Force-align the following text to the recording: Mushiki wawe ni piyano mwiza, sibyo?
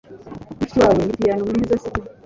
Mushiki 0.57 0.77
wawe 0.83 1.01
ni 1.05 1.13
piyano 1.19 1.41
mwiza, 1.49 1.75
sibyo? 1.81 2.01